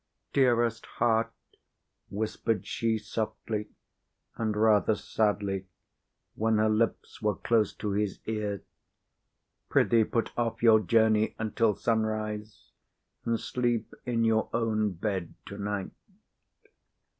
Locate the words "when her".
6.33-6.69